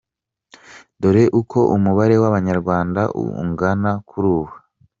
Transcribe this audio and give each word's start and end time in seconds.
Dore 1.01 1.23
uko 1.39 1.59
umubare 1.75 2.15
w’Abanyarwanda 2.21 3.01
ungana 3.21 3.91
kuri 4.09 4.27
ubu. 4.37 4.53